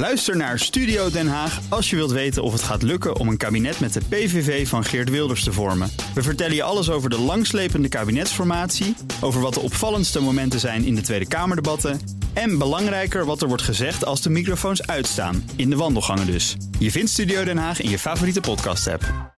[0.00, 3.36] Luister naar Studio Den Haag als je wilt weten of het gaat lukken om een
[3.36, 5.90] kabinet met de PVV van Geert Wilders te vormen.
[6.14, 10.94] We vertellen je alles over de langslepende kabinetsformatie, over wat de opvallendste momenten zijn in
[10.94, 12.00] de Tweede Kamerdebatten
[12.32, 16.56] en belangrijker wat er wordt gezegd als de microfoons uitstaan, in de wandelgangen dus.
[16.78, 19.34] Je vindt Studio Den Haag in je favoriete podcast-app.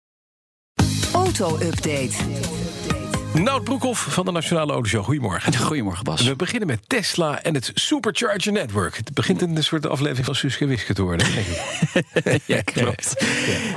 [1.12, 2.69] Auto-update.
[3.34, 5.04] Nout Broekhoff van de Nationale Autoshow.
[5.04, 5.56] Goedemorgen.
[5.56, 6.22] Goedemorgen, Bas.
[6.22, 8.96] We beginnen met Tesla en het Supercharger Network.
[8.96, 11.26] Het begint in een soort aflevering van Suske Wiske te worden.
[11.32, 12.40] Denk ik.
[12.46, 13.14] ja, klopt.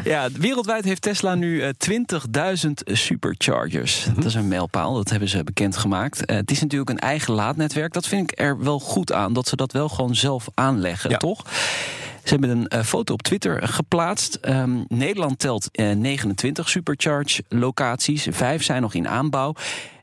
[0.03, 1.69] Ja, wereldwijd heeft Tesla nu uh,
[2.65, 4.05] 20.000 superchargers.
[4.15, 6.31] Dat is een mijlpaal, dat hebben ze bekendgemaakt.
[6.31, 7.93] Uh, het is natuurlijk een eigen laadnetwerk.
[7.93, 11.17] Dat vind ik er wel goed aan, dat ze dat wel gewoon zelf aanleggen, Ja.
[11.17, 11.45] toch?
[12.23, 14.35] Ze hebben een eh, foto op Twitter geplaatst.
[14.35, 18.27] Ehm, Nederland telt eh, 29 supercharge locaties.
[18.31, 19.53] Vijf zijn nog in aanbouw.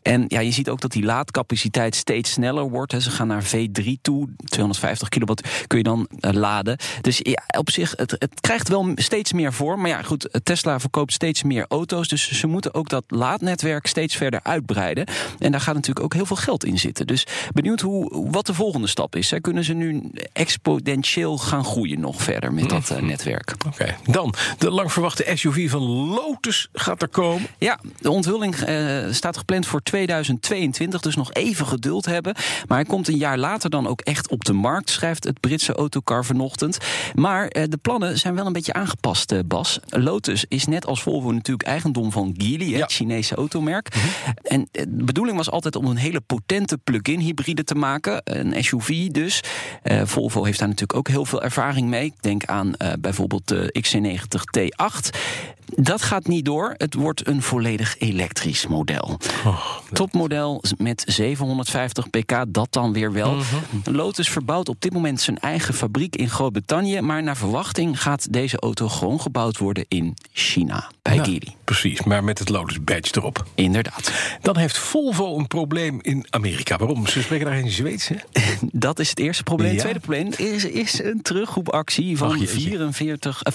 [0.02, 2.92] En ja, je ziet ook dat die laadcapaciteit steeds sneller wordt.
[2.92, 3.00] Hè.
[3.00, 4.28] Ze gaan naar V3 toe.
[4.45, 6.77] 250 kilowatt kun je dan eh, laden.
[7.00, 9.80] Dus ja, op zich, het, het krijgt wel steeds meer vorm.
[9.80, 12.08] Maar ja, goed, Tesla verkoopt steeds meer auto's.
[12.08, 15.06] Dus ze moeten ook dat laadnetwerk steeds verder uitbreiden.
[15.38, 17.06] En daar gaat natuurlijk ook heel veel geld in zitten.
[17.06, 19.30] Dus benieuwd hoe, wat de volgende stap is.
[19.30, 19.41] Hè.
[19.41, 23.55] Kunnen ze nu exponentieel gaan groeien nog verder met dat eh, netwerk?
[23.66, 27.48] Oké, dan de lang verwachte SUV van Lotus gaat er komen.
[27.58, 32.34] Ja, de onthulling eh, staat gepland voor 2022, dus nog even geduld hebben.
[32.69, 35.74] Maar hij komt een jaar later dan ook echt op de markt, schrijft het Britse
[35.74, 36.78] autocar vanochtend.
[37.14, 39.78] Maar eh, de plannen zijn wel een beetje aangepast, eh, Bas.
[39.88, 42.78] Lotus is net als Volvo natuurlijk eigendom van Geely, Ja.
[42.80, 43.88] het Chinese automerk.
[44.42, 48.64] En eh, de bedoeling was altijd om een hele potente plug-in hybride te maken, een
[48.64, 49.41] SUV dus.
[49.82, 52.04] Eh, Volvo heeft daar natuurlijk ook heel veel ervaring mee.
[52.04, 55.10] Ik denk aan bijvoorbeeld de XC90 T8.
[55.75, 56.75] Dat gaat niet door.
[56.77, 59.19] Het wordt een volledig elektrisch model.
[59.92, 63.36] Topmodel met 750 pk, dat dan weer wel.
[63.84, 67.00] Lotus verbouwt op dit moment zijn eigen fabriek in Groot-Brittannië.
[67.00, 71.55] Maar naar verwachting gaat deze auto gewoon gebouwd worden in China, Geely.
[71.64, 73.47] Precies, maar met het Lotus badge erop.
[73.55, 74.12] Inderdaad.
[74.41, 76.76] Dan heeft Volvo een probleem in Amerika.
[76.76, 77.06] Waarom?
[77.06, 78.16] Ze spreken daar geen Zweeds, hè?
[78.72, 79.69] Dat is het eerste probleem.
[79.69, 79.72] Ja.
[79.72, 82.60] Het tweede probleem is, is een terugroepactie van jeetje.
[82.60, 83.53] 44, eh,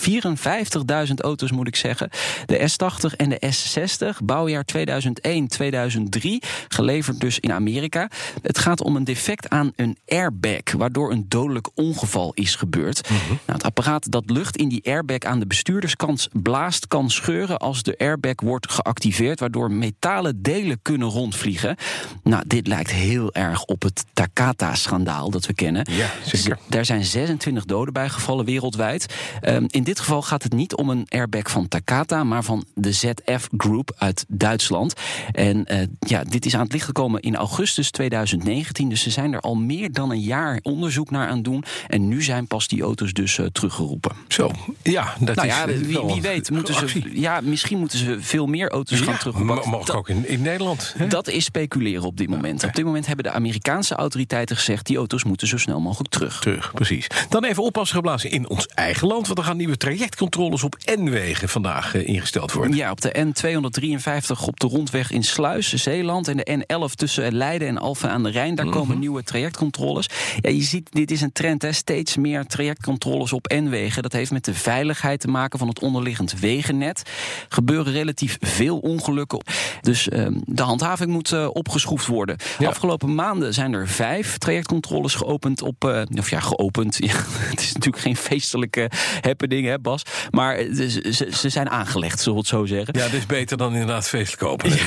[1.08, 2.10] 54.000 auto's, moet ik zeggen.
[2.46, 8.10] De S80 en de S60, bouwjaar 2001-2003, geleverd dus in Amerika.
[8.42, 13.10] Het gaat om een defect aan een airbag, waardoor een dodelijk ongeval is gebeurd.
[13.10, 13.28] Mhm.
[13.28, 17.84] Nou, het apparaat dat lucht in die airbag aan de bestuurderskant blaast, kan scheuren als
[17.84, 21.76] de airbag wordt geactiveerd, waardoor metalen delen kunnen rondvliegen.
[22.24, 25.88] Nou, dit lijkt heel erg op het Takata-schandaal dat we kennen.
[25.92, 26.58] Ja, zeker.
[26.70, 29.14] Daar zijn 26 doden bij gevallen wereldwijd.
[29.42, 32.92] Ehm, in dit geval gaat het niet om een airbag van Takata, maar van de
[32.92, 34.94] ZF Group uit Duitsland.
[35.32, 38.90] En eh, ja, dit is aan het licht gekomen in augustus 2019.
[38.90, 41.64] Dus ze zijn er al meer dan een jaar onderzoek naar aan het doen.
[41.88, 44.12] En nu zijn pas die auto's dus eh, teruggeroepen.
[44.28, 44.52] Zo,
[44.84, 48.22] ja, dat nou is ja, eh, wie, wie weet, moeten ze, ja, misschien moeten ze
[48.22, 49.56] veel meer auto's gaan terugroepen.
[49.56, 50.94] mo- mogelijk ook in, in Nederland.
[50.98, 51.08] hè?
[51.08, 52.64] Dat is speculeren op dit moment.
[52.64, 54.86] Op dit moment hebben de Amerikaanse autoriteiten gezegd...
[54.86, 56.40] die auto's moeten zo snel mogelijk terug.
[56.40, 57.08] Terug, precies.
[57.30, 59.28] Dan even oppassen geblazen in ons eigen land.
[59.28, 62.76] Want er gaan nieuwe trajectcontroles op N-wegen vandaag eh, ingesteld worden.
[62.76, 66.28] Ja, op de N253 op de rondweg in Sluis, Zeeland...
[66.28, 68.56] en de N11 tussen Leiden en Alphen aan de Rijn...
[68.56, 70.10] daar komen nieuwe trajectcontroles.
[70.42, 71.72] Ja, je ziet, dit is een trend, hè.
[71.72, 74.04] steeds meer trajectcontroles op N-wegen.
[74.04, 77.02] Dat heeft met de veiligheid te maken van het onderliggend wegennet.
[77.50, 79.40] Gebeuren relatief veel ongelukken.
[79.82, 82.38] Dus ehm, de handhaving moet eh, opgeschroefd worden.
[82.60, 82.68] Ja.
[82.68, 85.86] Afgelopen maanden zijn er vijf trajectcontroles geopend op...
[85.86, 86.98] eh, of ja, geopend.
[87.06, 87.14] Ja,
[87.50, 88.90] het is natuurlijk geen feestelijke
[89.22, 90.02] happening, hè Bas?
[90.32, 93.00] Maar eh, ze, ze, zijn aangelegd, zullen we het zo zeggen.
[93.00, 94.72] Ja, dit is beter dan inderdaad feestelijk open.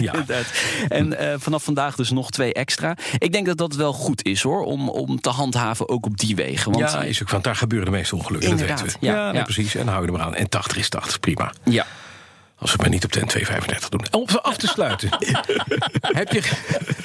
[0.00, 0.12] Ja.
[0.12, 0.46] Inderdaad.
[0.88, 2.96] En eh, vanaf vandaag dus nog twee extra.
[3.18, 6.36] Ik denk dat dat wel goed is hoor, om, om te handhaven ook op die
[6.36, 6.72] wegen.
[6.72, 8.50] Want, Ja, is ook, want daar gebeuren de meeste ongelukken.
[8.50, 9.06] Dat Inderdaad, weten we.
[9.06, 9.42] ja, ja.
[9.42, 9.74] precies.
[9.74, 10.34] En dan hou je er maar aan.
[10.34, 11.39] En 80 is 80, prima.
[11.64, 11.86] Ja.
[12.60, 14.04] Als we het maar niet op de N235 doen.
[14.10, 15.08] Om af te sluiten.
[16.00, 16.42] heb, je,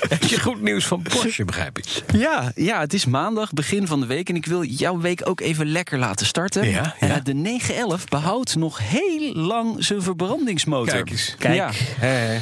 [0.09, 1.85] heb je goed nieuws van Porsche, begrijp ik?
[2.13, 4.29] Ja, ja, het is maandag, begin van de week.
[4.29, 6.69] En ik wil jouw week ook even lekker laten starten.
[6.69, 7.07] Ja, ja.
[7.07, 10.93] Eh, de 911 behoudt nog heel lang zijn verbrandingsmotor.
[10.93, 11.35] Kijk eens.
[11.39, 11.71] Ja.
[11.73, 12.39] Hè.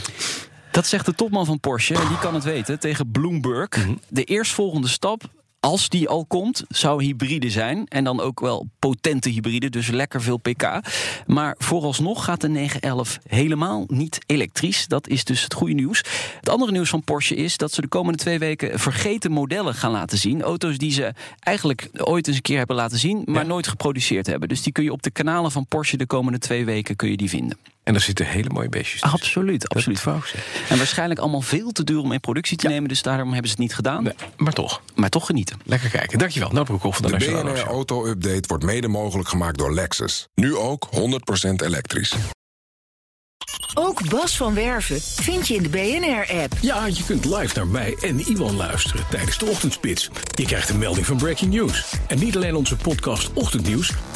[0.72, 3.70] Dat zegt de topman van Porsche, en die kan het weten, tegen Bloomberg.
[3.70, 3.94] Mhm.
[4.10, 5.24] De eerstvolgende stap,
[5.64, 7.86] als die al komt, zou hybride zijn.
[7.88, 10.82] En dan ook wel potente hybride, dus lekker veel pk.
[11.26, 14.88] Maar vooralsnog gaat de 911 helemaal niet elektrisch.
[14.88, 16.04] Dat is dus het goede nieuws.
[16.40, 19.92] Het andere nieuws van Porsche is dat ze de komende twee weken vergeten modellen gaan
[19.92, 20.42] laten zien.
[20.42, 23.48] Auto's die ze eigenlijk ooit eens een keer hebben laten zien, maar Ja.
[23.48, 24.50] nooit geproduceerd hebben.
[24.50, 27.18] Dus die kun je op de kanalen van Porsche de komende twee weken kun je
[27.18, 27.58] die vinden.
[27.84, 29.20] En daar zitten hele mooie beestjes tussen.
[29.20, 30.04] Absoluut, absoluut.
[30.04, 30.34] Dat.
[30.70, 32.90] En waarschijnlijk allemaal veel te duur om in productie te nemen.
[32.90, 34.04] Dus daarom hebben ze het niet gedaan.
[34.04, 35.60] Nee, maar toch, Maar toch genieten.
[35.66, 36.18] lekker kijken.
[36.20, 37.66] Dankjewel, Nou Broekhoff van de, De Nationale BNR.
[37.68, 40.28] Auto Update wordt mede mogelijk gemaakt door Lexus.
[40.36, 42.14] Nu ook 100% elektrisch.
[43.74, 46.54] Ook Bas van Werven vind je in de BNR-app.
[46.62, 50.10] Ja, je kunt live naar mij en Iwan luisteren tijdens de ochtendspits.
[50.36, 51.94] Je krijgt een melding van Breaking News.
[52.08, 53.92] En niet alleen onze podcast Ochtendnieuws,